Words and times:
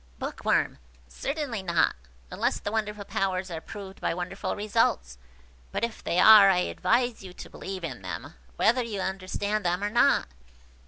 Bookworm. 0.17 0.79
"Certainly 1.07 1.61
not, 1.61 1.95
unless 2.31 2.59
the 2.59 2.71
wonderful 2.71 3.05
powers 3.05 3.51
are 3.51 3.61
proved 3.61 4.01
by 4.01 4.15
wonderful 4.15 4.55
results; 4.55 5.19
but 5.71 5.83
if 5.83 6.03
they 6.03 6.17
are, 6.17 6.49
I 6.49 6.57
advise 6.61 7.21
you 7.21 7.33
to 7.33 7.49
believe 7.51 7.83
in 7.83 8.01
them, 8.01 8.33
whether 8.55 8.81
you 8.83 8.99
understand 8.99 9.63
them 9.63 9.83
or 9.83 9.91
not." 9.91 10.27